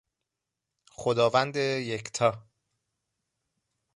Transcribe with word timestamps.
خداوند 0.91 1.55
یکتا 1.79 2.47